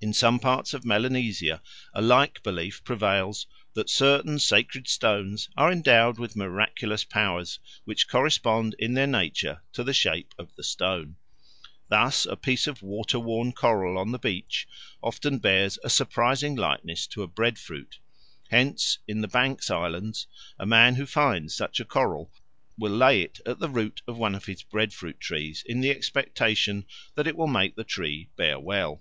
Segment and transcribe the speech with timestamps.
[0.00, 1.62] In some parts of Melanesia
[1.94, 8.74] a like belief prevails that certain sacred stones are endowed with miraculous powers which correspond
[8.80, 11.14] in their nature to the shape of the stone.
[11.90, 14.66] Thus a piece of water worn coral on the beach
[15.00, 18.00] often bears a surprising likeness to a bread fruit.
[18.50, 20.26] Hence in the Banks Islands
[20.58, 22.32] a man who finds such a coral
[22.76, 25.90] will lay it at the root of one of his bread fruit trees in the
[25.90, 26.84] expectation
[27.14, 29.00] that it will make the tree bear well.